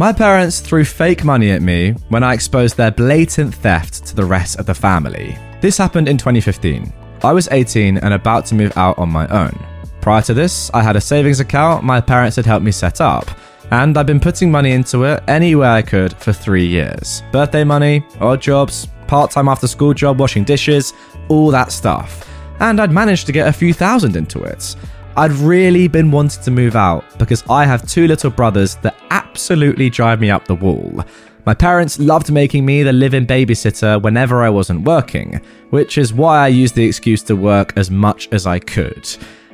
My 0.00 0.12
parents 0.12 0.60
threw 0.60 0.84
fake 0.84 1.24
money 1.24 1.50
at 1.50 1.60
me 1.60 1.90
when 2.08 2.22
I 2.22 2.32
exposed 2.32 2.76
their 2.76 2.92
blatant 2.92 3.52
theft 3.52 4.06
to 4.06 4.14
the 4.14 4.24
rest 4.24 4.60
of 4.60 4.66
the 4.66 4.74
family. 4.74 5.36
This 5.60 5.76
happened 5.76 6.08
in 6.08 6.16
2015. 6.16 6.92
I 7.24 7.32
was 7.32 7.48
18 7.50 7.98
and 7.98 8.14
about 8.14 8.46
to 8.46 8.54
move 8.54 8.76
out 8.76 8.96
on 8.96 9.10
my 9.10 9.26
own. 9.26 9.58
Prior 10.00 10.22
to 10.22 10.34
this, 10.34 10.70
I 10.72 10.82
had 10.82 10.94
a 10.94 11.00
savings 11.00 11.40
account 11.40 11.82
my 11.82 12.00
parents 12.00 12.36
had 12.36 12.46
helped 12.46 12.64
me 12.64 12.70
set 12.70 13.00
up, 13.00 13.28
and 13.72 13.98
I've 13.98 14.06
been 14.06 14.20
putting 14.20 14.52
money 14.52 14.70
into 14.70 15.02
it 15.02 15.20
any 15.26 15.56
way 15.56 15.66
I 15.66 15.82
could 15.82 16.12
for 16.18 16.32
three 16.32 16.64
years. 16.64 17.24
Birthday 17.32 17.64
money, 17.64 18.06
odd 18.20 18.40
jobs, 18.40 18.86
part 19.08 19.32
time 19.32 19.48
after 19.48 19.66
school 19.66 19.94
job 19.94 20.20
washing 20.20 20.44
dishes, 20.44 20.92
all 21.28 21.50
that 21.50 21.72
stuff. 21.72 22.24
And 22.60 22.80
I'd 22.80 22.92
managed 22.92 23.26
to 23.26 23.32
get 23.32 23.48
a 23.48 23.52
few 23.52 23.74
thousand 23.74 24.14
into 24.14 24.44
it. 24.44 24.76
I'd 25.18 25.32
really 25.32 25.88
been 25.88 26.12
wanting 26.12 26.44
to 26.44 26.52
move 26.52 26.76
out 26.76 27.18
because 27.18 27.42
I 27.50 27.66
have 27.66 27.84
two 27.84 28.06
little 28.06 28.30
brothers 28.30 28.76
that 28.82 28.94
absolutely 29.10 29.90
drive 29.90 30.20
me 30.20 30.30
up 30.30 30.44
the 30.44 30.54
wall. 30.54 31.04
My 31.44 31.54
parents 31.54 31.98
loved 31.98 32.30
making 32.30 32.64
me 32.64 32.84
the 32.84 32.92
live 32.92 33.14
in 33.14 33.26
babysitter 33.26 34.00
whenever 34.00 34.44
I 34.44 34.48
wasn't 34.48 34.84
working, 34.84 35.40
which 35.70 35.98
is 35.98 36.14
why 36.14 36.44
I 36.44 36.46
used 36.46 36.76
the 36.76 36.84
excuse 36.84 37.20
to 37.24 37.34
work 37.34 37.72
as 37.76 37.90
much 37.90 38.28
as 38.30 38.46
I 38.46 38.60
could. 38.60 39.08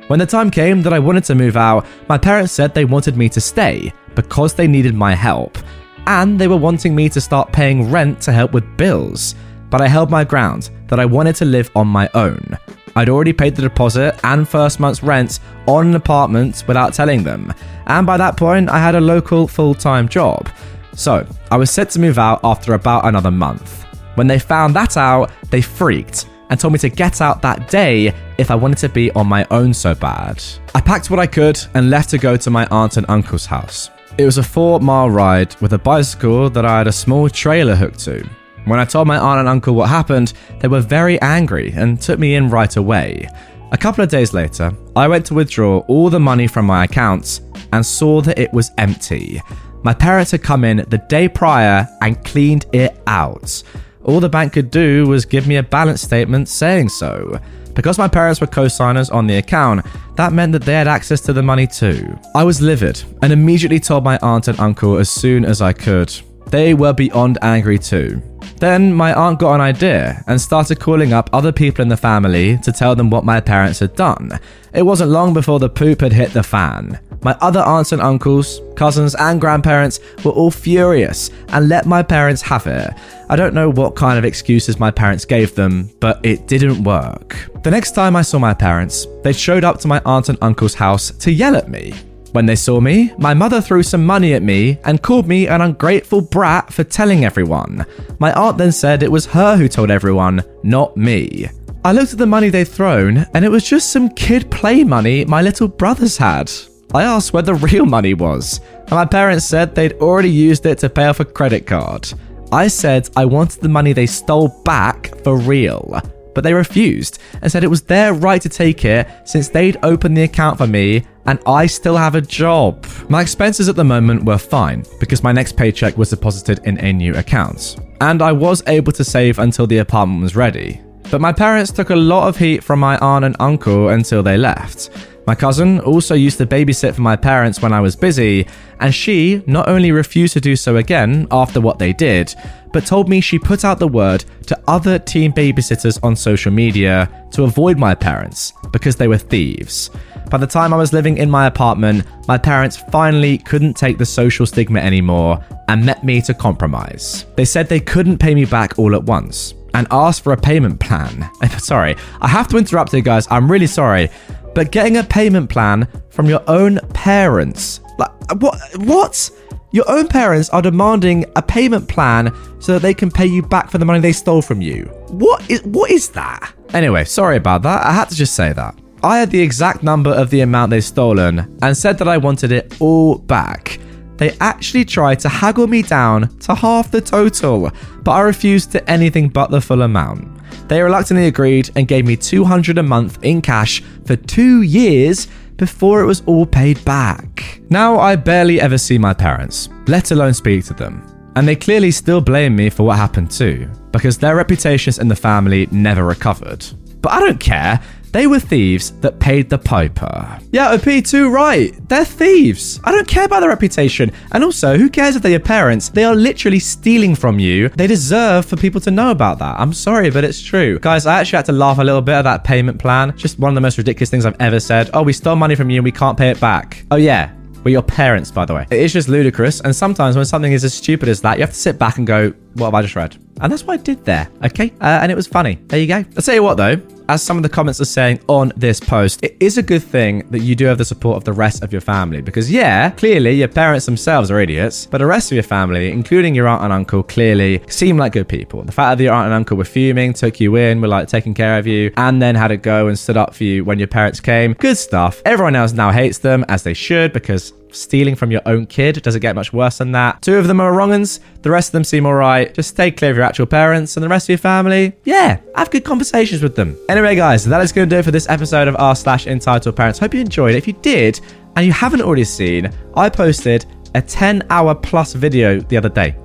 When 0.05 0.19
the 0.19 0.27
time 0.27 0.51
came 0.51 0.83
that 0.83 0.93
I 0.93 0.99
wanted 0.99 1.23
to 1.23 1.33
move 1.33 1.57
out, 1.57 1.87
my 2.07 2.19
parents 2.19 2.53
said 2.53 2.75
they 2.75 2.85
wanted 2.85 3.17
me 3.17 3.27
to 3.29 3.41
stay 3.41 3.91
because 4.13 4.53
they 4.53 4.67
needed 4.67 4.93
my 4.93 5.15
help, 5.15 5.57
and 6.05 6.39
they 6.39 6.47
were 6.47 6.57
wanting 6.57 6.93
me 6.93 7.09
to 7.09 7.19
start 7.19 7.51
paying 7.51 7.89
rent 7.89 8.21
to 8.21 8.31
help 8.31 8.51
with 8.51 8.77
bills. 8.77 9.33
But 9.71 9.81
I 9.81 9.87
held 9.87 10.11
my 10.11 10.25
ground 10.25 10.69
that 10.89 10.99
I 10.99 11.05
wanted 11.05 11.35
to 11.37 11.45
live 11.45 11.71
on 11.75 11.87
my 11.87 12.07
own. 12.13 12.55
I'd 12.97 13.09
already 13.09 13.33
paid 13.33 13.55
the 13.55 13.61
deposit 13.61 14.17
and 14.23 14.47
first 14.47 14.79
month's 14.79 15.03
rent 15.03 15.39
on 15.67 15.87
an 15.87 15.95
apartment 15.95 16.63
without 16.65 16.93
telling 16.93 17.23
them, 17.23 17.53
and 17.87 18.07
by 18.07 18.15
that 18.17 18.37
point, 18.37 18.69
I 18.69 18.79
had 18.79 18.95
a 18.95 19.01
local 19.01 19.47
full 19.47 19.75
time 19.75 20.07
job. 20.07 20.49
So, 20.93 21.27
I 21.51 21.57
was 21.57 21.69
set 21.69 21.89
to 21.91 21.99
move 21.99 22.17
out 22.17 22.39
after 22.43 22.73
about 22.73 23.05
another 23.05 23.31
month. 23.31 23.83
When 24.15 24.27
they 24.27 24.39
found 24.39 24.73
that 24.75 24.95
out, 24.95 25.29
they 25.49 25.61
freaked 25.61 26.27
and 26.49 26.57
told 26.57 26.71
me 26.71 26.79
to 26.79 26.89
get 26.89 27.19
out 27.19 27.41
that 27.41 27.67
day 27.67 28.13
if 28.37 28.49
I 28.49 28.55
wanted 28.55 28.77
to 28.77 28.89
be 28.89 29.11
on 29.11 29.27
my 29.27 29.45
own 29.51 29.73
so 29.73 29.93
bad. 29.93 30.41
I 30.73 30.79
packed 30.79 31.09
what 31.09 31.19
I 31.19 31.27
could 31.27 31.59
and 31.73 31.89
left 31.89 32.11
to 32.11 32.17
go 32.17 32.37
to 32.37 32.49
my 32.49 32.65
aunt 32.71 32.95
and 32.95 33.05
uncle's 33.09 33.45
house. 33.45 33.89
It 34.17 34.23
was 34.23 34.37
a 34.37 34.43
four 34.43 34.79
mile 34.79 35.09
ride 35.09 35.53
with 35.59 35.73
a 35.73 35.77
bicycle 35.77 36.49
that 36.49 36.65
I 36.65 36.77
had 36.77 36.87
a 36.87 36.93
small 36.93 37.27
trailer 37.29 37.75
hooked 37.75 37.99
to. 38.05 38.25
When 38.65 38.79
I 38.79 38.85
told 38.85 39.07
my 39.07 39.17
aunt 39.17 39.39
and 39.39 39.47
uncle 39.47 39.75
what 39.75 39.89
happened, 39.89 40.33
they 40.59 40.67
were 40.67 40.81
very 40.81 41.21
angry 41.21 41.71
and 41.71 42.01
took 42.01 42.19
me 42.19 42.35
in 42.35 42.49
right 42.49 42.75
away. 42.75 43.29
A 43.71 43.77
couple 43.77 44.03
of 44.03 44.09
days 44.09 44.33
later, 44.33 44.75
I 44.95 45.07
went 45.07 45.25
to 45.27 45.35
withdraw 45.35 45.79
all 45.87 46.09
the 46.09 46.19
money 46.19 46.47
from 46.47 46.65
my 46.65 46.85
accounts 46.85 47.41
and 47.73 47.85
saw 47.85 48.21
that 48.21 48.39
it 48.39 48.51
was 48.53 48.71
empty. 48.77 49.41
My 49.83 49.93
parents 49.93 50.31
had 50.31 50.41
come 50.41 50.63
in 50.63 50.77
the 50.89 50.97
day 51.09 51.27
prior 51.27 51.87
and 52.01 52.23
cleaned 52.25 52.65
it 52.73 52.99
out. 53.05 53.61
All 54.03 54.19
the 54.19 54.29
bank 54.29 54.53
could 54.53 54.71
do 54.71 55.05
was 55.07 55.25
give 55.25 55.47
me 55.47 55.57
a 55.57 55.63
balance 55.63 56.01
statement 56.01 56.49
saying 56.49 56.89
so. 56.89 57.39
Because 57.75 57.97
my 57.97 58.07
parents 58.07 58.39
were 58.39 58.47
co 58.47 58.67
signers 58.67 59.09
on 59.09 59.27
the 59.27 59.37
account, 59.37 59.85
that 60.15 60.33
meant 60.33 60.53
that 60.53 60.63
they 60.63 60.73
had 60.73 60.87
access 60.87 61.21
to 61.21 61.33
the 61.33 61.43
money 61.43 61.67
too. 61.67 62.17
I 62.33 62.43
was 62.43 62.61
livid 62.61 63.03
and 63.21 63.33
immediately 63.33 63.79
told 63.79 64.03
my 64.03 64.17
aunt 64.21 64.47
and 64.47 64.59
uncle 64.59 64.97
as 64.97 65.09
soon 65.09 65.43
as 65.43 65.61
I 65.61 65.73
could. 65.73 66.11
They 66.47 66.73
were 66.73 66.93
beyond 66.93 67.37
angry 67.41 67.79
too. 67.79 68.21
Then 68.57 68.93
my 68.93 69.13
aunt 69.13 69.39
got 69.39 69.55
an 69.55 69.61
idea 69.61 70.23
and 70.27 70.39
started 70.39 70.79
calling 70.79 71.11
up 71.11 71.29
other 71.33 71.51
people 71.51 71.81
in 71.81 71.89
the 71.89 71.97
family 71.97 72.57
to 72.59 72.71
tell 72.71 72.95
them 72.95 73.09
what 73.09 73.25
my 73.25 73.41
parents 73.41 73.79
had 73.79 73.95
done. 73.95 74.39
It 74.73 74.83
wasn't 74.83 75.11
long 75.11 75.33
before 75.33 75.59
the 75.59 75.69
poop 75.69 76.01
had 76.01 76.13
hit 76.13 76.31
the 76.31 76.43
fan. 76.43 76.99
My 77.21 77.35
other 77.41 77.61
aunts 77.61 77.91
and 77.91 78.01
uncles, 78.01 78.61
cousins, 78.75 79.15
and 79.15 79.41
grandparents 79.41 79.99
were 80.23 80.31
all 80.31 80.51
furious 80.51 81.31
and 81.49 81.67
let 81.67 81.85
my 81.85 82.03
parents 82.03 82.41
have 82.43 82.67
it. 82.67 82.93
I 83.29 83.35
don't 83.35 83.55
know 83.55 83.71
what 83.71 83.95
kind 83.95 84.19
of 84.19 84.25
excuses 84.25 84.79
my 84.79 84.91
parents 84.91 85.25
gave 85.25 85.55
them, 85.55 85.89
but 85.99 86.23
it 86.23 86.47
didn't 86.47 86.83
work. 86.83 87.49
The 87.63 87.71
next 87.71 87.91
time 87.91 88.15
I 88.15 88.21
saw 88.21 88.37
my 88.37 88.53
parents, 88.53 89.07
they 89.23 89.33
showed 89.33 89.63
up 89.63 89.79
to 89.79 89.87
my 89.87 90.01
aunt 90.05 90.29
and 90.29 90.37
uncle's 90.41 90.75
house 90.75 91.09
to 91.11 91.31
yell 91.31 91.55
at 91.55 91.67
me. 91.67 91.93
When 92.35 92.47
they 92.47 92.57
saw 92.57 92.81
me, 92.81 93.13
my 93.17 93.33
mother 93.33 93.61
threw 93.61 93.81
some 93.81 94.05
money 94.05 94.33
at 94.33 94.43
me 94.43 94.77
and 94.83 95.01
called 95.01 95.25
me 95.25 95.47
an 95.47 95.61
ungrateful 95.61 96.19
brat 96.19 96.73
for 96.73 96.83
telling 96.83 97.23
everyone. 97.23 97.85
My 98.19 98.33
aunt 98.33 98.57
then 98.57 98.73
said 98.73 99.03
it 99.03 99.11
was 99.11 99.25
her 99.27 99.55
who 99.55 99.69
told 99.69 99.89
everyone, 99.89 100.43
not 100.61 100.97
me. 100.97 101.47
I 101.85 101.93
looked 101.93 102.11
at 102.11 102.17
the 102.17 102.25
money 102.25 102.49
they'd 102.49 102.67
thrown, 102.67 103.25
and 103.33 103.45
it 103.45 103.51
was 103.51 103.63
just 103.63 103.89
some 103.89 104.09
kid 104.09 104.51
play 104.51 104.83
money 104.83 105.23
my 105.23 105.41
little 105.41 105.69
brothers 105.69 106.17
had. 106.17 106.51
I 106.93 107.03
asked 107.03 107.31
where 107.31 107.41
the 107.41 107.55
real 107.55 107.85
money 107.85 108.13
was, 108.13 108.59
and 108.79 108.91
my 108.91 109.05
parents 109.05 109.45
said 109.45 109.73
they'd 109.73 109.93
already 109.93 110.29
used 110.29 110.65
it 110.65 110.79
to 110.79 110.89
pay 110.89 111.05
off 111.05 111.21
a 111.21 111.25
credit 111.25 111.65
card. 111.65 112.11
I 112.51 112.67
said 112.67 113.09
I 113.15 113.23
wanted 113.23 113.61
the 113.61 113.69
money 113.69 113.93
they 113.93 114.07
stole 114.07 114.49
back 114.65 115.23
for 115.23 115.37
real 115.37 116.01
but 116.35 116.43
they 116.43 116.53
refused 116.53 117.19
and 117.41 117.51
said 117.51 117.63
it 117.63 117.69
was 117.69 117.81
their 117.81 118.13
right 118.13 118.41
to 118.41 118.49
take 118.49 118.85
it 118.85 119.07
since 119.23 119.47
they'd 119.47 119.77
opened 119.81 120.15
the 120.15 120.23
account 120.23 120.59
for 120.59 120.67
me 120.67 121.03
and 121.25 121.39
I 121.47 121.65
still 121.65 121.97
have 121.97 122.15
a 122.15 122.21
job. 122.21 122.85
My 123.09 123.21
expenses 123.21 123.67
at 123.67 123.75
the 123.75 123.83
moment 123.83 124.25
were 124.25 124.37
fine 124.37 124.85
because 124.99 125.23
my 125.23 125.31
next 125.31 125.57
paycheck 125.57 125.97
was 125.97 126.11
deposited 126.11 126.59
in 126.65 126.77
a 126.79 126.93
new 126.93 127.15
account, 127.15 127.77
and 128.01 128.21
I 128.21 128.31
was 128.31 128.61
able 128.67 128.91
to 128.93 129.03
save 129.03 129.39
until 129.39 129.65
the 129.65 129.79
apartment 129.79 130.21
was 130.21 130.35
ready. 130.35 130.81
But 131.11 131.21
my 131.21 131.31
parents 131.31 131.71
took 131.71 131.89
a 131.89 131.95
lot 131.95 132.27
of 132.27 132.37
heat 132.37 132.63
from 132.63 132.79
my 132.79 132.97
aunt 132.99 133.25
and 133.25 133.35
uncle 133.39 133.89
until 133.89 134.23
they 134.23 134.37
left. 134.37 134.89
My 135.27 135.33
cousin 135.33 135.79
also 135.79 136.13
used 136.13 136.37
to 136.37 136.45
babysit 136.45 136.93
for 136.93 137.01
my 137.01 137.15
parents 137.15 137.61
when 137.61 137.73
I 137.73 137.81
was 137.81 137.95
busy, 137.95 138.45
and 138.79 138.93
she 138.93 139.43
not 139.47 139.67
only 139.67 139.91
refused 139.91 140.33
to 140.33 140.41
do 140.41 140.55
so 140.55 140.77
again 140.77 141.27
after 141.31 141.59
what 141.59 141.79
they 141.79 141.93
did, 141.93 142.33
but 142.71 142.85
told 142.85 143.09
me 143.09 143.21
she 143.21 143.39
put 143.39 143.65
out 143.65 143.79
the 143.79 143.87
word 143.87 144.25
to 144.45 144.59
other 144.67 144.99
teen 144.99 145.31
babysitters 145.31 145.97
on 146.03 146.15
social 146.15 146.51
media 146.51 147.09
to 147.31 147.43
avoid 147.43 147.79
my 147.79 147.95
parents 147.95 148.53
because 148.71 148.97
they 148.97 149.07
were 149.07 149.17
thieves. 149.17 149.89
By 150.29 150.37
the 150.37 150.47
time 150.47 150.73
I 150.73 150.77
was 150.77 150.93
living 150.93 151.17
in 151.17 151.29
my 151.29 151.47
apartment, 151.47 152.05
my 152.27 152.37
parents 152.37 152.77
finally 152.77 153.39
couldn't 153.39 153.75
take 153.75 153.97
the 153.97 154.05
social 154.05 154.45
stigma 154.45 154.79
anymore 154.79 155.43
and 155.67 155.85
met 155.85 156.03
me 156.03 156.21
to 156.23 156.33
compromise. 156.33 157.25
They 157.35 157.45
said 157.45 157.67
they 157.67 157.79
couldn't 157.79 158.19
pay 158.19 158.35
me 158.35 158.45
back 158.45 158.77
all 158.77 158.93
at 158.93 159.03
once 159.03 159.55
and 159.73 159.87
asked 159.91 160.23
for 160.23 160.33
a 160.33 160.37
payment 160.37 160.79
plan. 160.79 161.29
sorry, 161.57 161.95
I 162.21 162.27
have 162.27 162.47
to 162.49 162.57
interrupt 162.57 162.93
you 162.93 163.01
guys. 163.01 163.27
I'm 163.31 163.51
really 163.51 163.67
sorry 163.67 164.09
but 164.55 164.71
getting 164.71 164.97
a 164.97 165.03
payment 165.03 165.49
plan 165.49 165.87
from 166.09 166.27
your 166.27 166.41
own 166.47 166.79
parents. 166.93 167.81
Like 167.99 168.11
what 168.41 168.57
what? 168.77 169.29
Your 169.71 169.89
own 169.91 170.07
parents 170.07 170.49
are 170.51 170.61
demanding 170.61 171.25
a 171.35 171.41
payment 171.41 171.89
plan 171.89 172.33
so 172.59 172.73
that 172.73 172.81
they 172.81 172.93
can 172.93 173.11
pay 173.11 173.25
you 173.25 173.41
back 173.41 173.69
for 173.69 173.77
the 173.77 173.83
money 173.83 173.99
they 173.99 174.13
stole 174.13 174.41
from 174.41 174.61
you. 174.61 174.85
What 175.09 175.47
is 175.51 175.61
what 175.63 175.91
is 175.91 176.09
that? 176.09 176.53
Anyway, 176.73 177.03
sorry 177.03 177.37
about 177.37 177.61
that. 177.63 177.85
I 177.85 177.91
had 177.91 178.09
to 178.09 178.15
just 178.15 178.35
say 178.35 178.53
that. 178.53 178.73
I 179.03 179.19
had 179.19 179.29
the 179.29 179.41
exact 179.41 179.83
number 179.83 180.09
of 180.09 180.29
the 180.29 180.41
amount 180.41 180.71
they'd 180.71 180.81
stolen 180.81 181.59
and 181.61 181.77
said 181.77 181.97
that 181.99 182.07
I 182.07 182.17
wanted 182.17 182.51
it 182.51 182.81
all 182.81 183.17
back. 183.17 183.79
They 184.17 184.31
actually 184.39 184.85
tried 184.85 185.19
to 185.19 185.29
haggle 185.29 185.67
me 185.67 185.81
down 185.81 186.35
to 186.39 186.55
half 186.55 186.89
the 186.89 187.01
total, 187.01 187.69
but 188.01 188.11
I 188.11 188.21
refused 188.21 188.71
to 188.71 188.89
anything 188.89 189.29
but 189.29 189.51
the 189.51 189.59
full 189.59 189.81
amount. 189.81 190.34
They 190.67 190.81
reluctantly 190.81 191.27
agreed 191.27 191.69
and 191.75 191.87
gave 191.87 192.05
me 192.05 192.15
200 192.15 192.77
a 192.77 192.83
month 192.83 193.23
in 193.23 193.41
cash 193.41 193.81
for 194.05 194.15
two 194.15 194.61
years 194.61 195.27
before 195.57 196.01
it 196.01 196.05
was 196.05 196.21
all 196.25 196.45
paid 196.45 196.83
back. 196.85 197.61
Now 197.69 197.99
I 197.99 198.15
barely 198.15 198.59
ever 198.59 198.77
see 198.77 198.97
my 198.97 199.13
parents, 199.13 199.69
let 199.87 200.11
alone 200.11 200.33
speak 200.33 200.65
to 200.65 200.73
them. 200.73 201.01
And 201.35 201.47
they 201.47 201.55
clearly 201.55 201.91
still 201.91 202.21
blame 202.21 202.55
me 202.55 202.69
for 202.69 202.83
what 202.83 202.97
happened 202.97 203.31
too, 203.31 203.69
because 203.91 204.17
their 204.17 204.35
reputations 204.35 204.99
in 204.99 205.07
the 205.07 205.15
family 205.15 205.67
never 205.71 206.03
recovered. 206.05 206.65
But 207.01 207.11
I 207.11 207.19
don't 207.19 207.39
care. 207.39 207.81
They 208.15 208.27
were 208.27 208.39
thieves 208.39 208.91
that 209.01 209.19
paid 209.19 209.49
the 209.49 209.57
piper. 209.57 210.39
Yeah, 210.53 210.77
OP2 210.77 211.29
right. 211.29 211.73
They're 211.89 212.05
thieves. 212.05 212.79
I 212.85 212.93
don't 212.93 213.05
care 213.05 213.25
about 213.25 213.41
their 213.41 213.49
reputation. 213.49 214.09
And 214.31 214.41
also, 214.41 214.77
who 214.77 214.89
cares 214.89 215.17
if 215.17 215.21
they're 215.21 215.31
your 215.31 215.41
parents? 215.41 215.89
They 215.89 216.05
are 216.05 216.15
literally 216.15 216.59
stealing 216.59 217.13
from 217.13 217.39
you. 217.39 217.67
They 217.67 217.87
deserve 217.87 218.45
for 218.45 218.55
people 218.55 218.79
to 218.79 218.89
know 218.89 219.11
about 219.11 219.39
that. 219.39 219.59
I'm 219.59 219.73
sorry, 219.73 220.11
but 220.11 220.23
it's 220.23 220.41
true. 220.41 220.79
Guys, 220.79 221.05
I 221.05 221.19
actually 221.19 221.35
had 221.35 221.45
to 221.47 221.51
laugh 221.51 221.77
a 221.77 221.83
little 221.83 222.01
bit 222.01 222.13
at 222.13 222.21
that 222.21 222.45
payment 222.45 222.79
plan. 222.79 223.17
Just 223.17 223.37
one 223.37 223.49
of 223.49 223.55
the 223.55 223.59
most 223.59 223.77
ridiculous 223.77 224.09
things 224.09 224.25
I've 224.25 224.39
ever 224.39 224.61
said. 224.61 224.91
Oh, 224.93 225.03
we 225.03 225.11
stole 225.11 225.35
money 225.35 225.55
from 225.55 225.69
you 225.69 225.79
and 225.79 225.83
we 225.83 225.91
can't 225.91 226.17
pay 226.17 226.29
it 226.29 226.39
back. 226.39 226.85
Oh, 226.91 226.95
yeah. 226.95 227.33
We're 227.65 227.71
your 227.71 227.81
parents, 227.81 228.31
by 228.31 228.45
the 228.45 228.53
way. 228.53 228.65
It 228.71 228.79
is 228.79 228.93
just 228.93 229.09
ludicrous. 229.09 229.59
And 229.59 229.75
sometimes 229.75 230.15
when 230.15 230.23
something 230.23 230.53
is 230.53 230.63
as 230.63 230.73
stupid 230.73 231.09
as 231.09 231.19
that, 231.19 231.37
you 231.37 231.41
have 231.41 231.49
to 231.51 231.59
sit 231.59 231.77
back 231.77 231.97
and 231.97 232.07
go, 232.07 232.29
what 232.53 232.67
have 232.67 232.75
I 232.75 232.81
just 232.81 232.95
read? 232.95 233.17
And 233.41 233.51
that's 233.51 233.65
what 233.65 233.77
I 233.77 233.83
did 233.83 234.05
there, 234.05 234.29
okay? 234.45 234.71
Uh, 234.79 234.99
and 235.01 235.11
it 235.11 235.15
was 235.15 235.27
funny. 235.27 235.55
There 235.67 235.79
you 235.79 235.87
go. 235.87 235.95
I'll 235.95 236.21
tell 236.21 236.35
you 236.35 236.43
what, 236.43 236.55
though 236.55 236.81
as 237.09 237.21
some 237.21 237.37
of 237.37 237.43
the 237.43 237.49
comments 237.49 237.79
are 237.81 237.85
saying 237.85 238.19
on 238.27 238.51
this 238.55 238.79
post, 238.79 239.23
it 239.23 239.37
is 239.39 239.57
a 239.57 239.63
good 239.63 239.83
thing 239.83 240.27
that 240.31 240.39
you 240.39 240.55
do 240.55 240.65
have 240.65 240.77
the 240.77 240.85
support 240.85 241.17
of 241.17 241.23
the 241.23 241.33
rest 241.33 241.63
of 241.63 241.71
your 241.71 241.81
family. 241.81 242.21
Because, 242.21 242.49
yeah, 242.51 242.89
clearly 242.91 243.31
your 243.31 243.47
parents 243.47 243.85
themselves 243.85 244.31
are 244.31 244.39
idiots, 244.39 244.85
but 244.85 244.99
the 244.99 245.05
rest 245.05 245.31
of 245.31 245.35
your 245.35 245.43
family, 245.43 245.91
including 245.91 246.33
your 246.33 246.47
aunt 246.47 246.63
and 246.63 246.73
uncle, 246.73 247.03
clearly 247.03 247.61
seem 247.67 247.97
like 247.97 248.13
good 248.13 248.27
people. 248.27 248.63
The 248.63 248.71
fact 248.71 248.97
that 248.97 249.03
your 249.03 249.13
aunt 249.13 249.25
and 249.25 249.33
uncle 249.33 249.57
were 249.57 249.65
fuming, 249.65 250.13
took 250.13 250.39
you 250.39 250.55
in, 250.55 250.81
were 250.81 250.87
like 250.87 251.07
taking 251.07 251.33
care 251.33 251.57
of 251.57 251.67
you, 251.67 251.91
and 251.97 252.21
then 252.21 252.35
had 252.35 252.49
to 252.49 252.57
go 252.57 252.87
and 252.87 252.97
stood 252.97 253.17
up 253.17 253.35
for 253.35 253.43
you 253.43 253.63
when 253.63 253.79
your 253.79 253.87
parents 253.87 254.19
came, 254.19 254.53
good 254.53 254.77
stuff. 254.77 255.21
Everyone 255.25 255.55
else 255.55 255.73
now 255.73 255.91
hates 255.91 256.17
them, 256.17 256.45
as 256.49 256.63
they 256.63 256.73
should, 256.73 257.13
because 257.13 257.53
stealing 257.75 258.15
from 258.15 258.31
your 258.31 258.41
own 258.45 258.65
kid. 258.65 259.01
Does 259.01 259.15
it 259.15 259.19
get 259.19 259.35
much 259.35 259.53
worse 259.53 259.77
than 259.77 259.91
that? 259.91 260.21
Two 260.21 260.35
of 260.35 260.47
them 260.47 260.59
are 260.59 260.71
wrong'uns. 260.71 261.19
The 261.41 261.51
rest 261.51 261.69
of 261.69 261.73
them 261.73 261.83
seem 261.83 262.05
alright. 262.05 262.53
Just 262.53 262.69
stay 262.69 262.91
clear 262.91 263.11
of 263.11 263.17
your 263.17 263.25
actual 263.25 263.45
parents 263.45 263.97
and 263.97 264.03
the 264.03 264.09
rest 264.09 264.25
of 264.25 264.29
your 264.29 264.37
family. 264.37 264.93
Yeah, 265.03 265.39
have 265.55 265.71
good 265.71 265.83
conversations 265.83 266.41
with 266.41 266.55
them. 266.55 266.77
Anyway, 266.95 267.13
guys, 267.13 267.43
that 267.43 267.59
is 267.59 267.73
going 267.73 267.89
to 267.89 267.93
do 267.93 267.99
it 267.99 268.05
for 268.05 268.11
this 268.11 268.29
episode 268.29 268.69
of 268.69 268.75
r 268.79 268.95
slash 268.95 269.27
entitled 269.27 269.75
parents. 269.75 269.99
Hope 269.99 270.13
you 270.13 270.21
enjoyed. 270.21 270.55
If 270.55 270.65
you 270.65 270.71
did, 270.71 271.19
and 271.57 271.65
you 271.65 271.73
haven't 271.73 272.01
already 272.01 272.23
seen, 272.23 272.71
I 272.95 273.09
posted 273.09 273.65
a 273.95 274.01
10 274.01 274.47
hour 274.49 274.73
plus 274.73 275.11
video 275.11 275.59
the 275.59 275.75
other 275.75 275.89
day. 275.89 276.15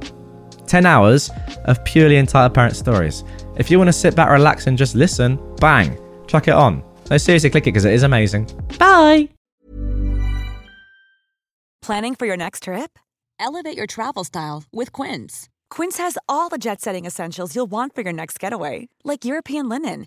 10 0.69 0.87
hours 0.87 1.29
of 1.65 1.85
purely 1.85 2.19
entitled 2.19 2.55
parent 2.55 2.77
stories. 2.77 3.25
If 3.57 3.69
you 3.69 3.79
want 3.79 3.89
to 3.89 3.93
sit 3.93 4.15
back, 4.15 4.31
relax, 4.31 4.69
and 4.69 4.79
just 4.79 4.95
listen, 4.95 5.41
bang, 5.57 5.99
chuck 6.29 6.47
it 6.47 6.55
on. 6.55 6.85
No, 7.11 7.19
seriously, 7.19 7.51
click 7.51 7.65
it 7.65 7.73
because 7.73 7.85
it 7.85 7.93
is 7.93 8.05
amazing. 8.05 8.49
Bye. 8.79 9.29
Planning 11.83 12.15
for 12.15 12.27
your 12.27 12.37
next 12.37 12.63
trip? 12.63 12.97
Elevate 13.41 13.77
your 13.77 13.89
travel 13.89 14.23
style 14.23 14.63
with 14.73 14.93
Quince. 14.93 15.49
Quince 15.69 15.97
has 15.99 16.17
all 16.29 16.49
the 16.49 16.59
jet 16.59 16.81
setting 16.81 17.07
essentials 17.07 17.57
you'll 17.57 17.67
want 17.67 17.93
for 17.93 18.03
your 18.03 18.13
next 18.13 18.39
getaway, 18.39 18.89
like 19.03 19.25
European 19.25 19.69
linen, 19.69 20.07